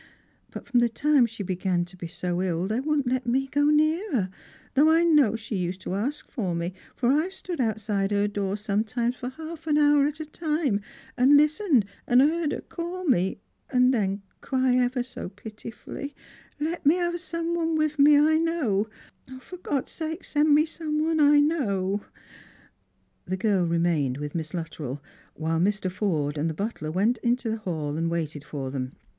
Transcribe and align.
But 0.49 0.65
from 0.65 0.79
the 0.79 0.89
time 0.89 1.27
she 1.27 1.43
began 1.43 1.85
to 1.85 1.95
be 1.95 2.07
so 2.07 2.41
ill 2.41 2.67
they 2.67 2.79
wouldn't 2.79 3.05
let 3.05 3.27
me 3.27 3.45
go 3.45 3.65
near 3.65 4.11
her, 4.11 4.29
though 4.73 4.89
I 4.89 5.03
know 5.03 5.35
she 5.35 5.55
used 5.57 5.79
to 5.81 5.93
ask 5.93 6.31
for 6.31 6.55
me, 6.55 6.73
for 6.95 7.09
I've 7.11 7.35
stood 7.35 7.61
outside 7.61 8.09
her 8.09 8.27
door 8.27 8.57
sometimes 8.57 9.15
for 9.15 9.29
half 9.29 9.67
an 9.67 9.77
hour 9.77 10.07
at 10.07 10.19
a 10.19 10.25
time 10.25 10.81
and 11.15 11.37
listened 11.37 11.85
and 12.07 12.19
heard 12.19 12.51
her 12.51 12.61
call 12.61 13.03
me, 13.05 13.37
and 13.69 13.93
then 13.93 14.23
cry 14.41 14.89
so 15.03 15.29
pitifully,' 15.29 16.15
Let 16.59 16.83
me 16.83 16.95
have 16.95 17.21
some 17.21 17.53
one 17.53 17.75
with 17.75 17.99
me 17.99 18.17
that 18.17 18.25
I 18.27 18.37
know— 18.39 18.89
for 19.39 19.57
God's 19.57 19.91
sake 19.91 20.23
send 20.23 20.55
me 20.55 20.65
some 20.65 20.97
one 20.97 21.19
I 21.19 21.39
know 21.39 22.03
!'"The 23.25 23.37
girl 23.37 23.67
remained 23.67 24.17
with 24.17 24.33
Miss 24.33 24.55
Luttrell, 24.55 25.03
while 25.35 25.59
Mr. 25.59 25.91
Forde 25.91 26.39
and 26.39 26.49
the 26.49 26.55
butler 26.55 26.89
went 26.89 27.19
out 27.19 27.23
into 27.23 27.51
the 27.51 27.57
hall 27.57 27.95
and 27.97 28.09
waited 28.09 28.43
for 28.43 28.71
them. 28.71 28.93